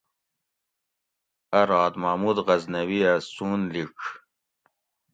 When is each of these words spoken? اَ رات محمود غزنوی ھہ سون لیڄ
اَ 1.57 1.61
رات 1.69 1.93
محمود 2.01 2.37
غزنوی 2.47 2.99
ھہ 3.07 3.13
سون 3.33 3.59
لیڄ 3.73 3.95